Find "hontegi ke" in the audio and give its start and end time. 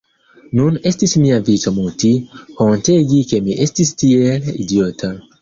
2.63-3.43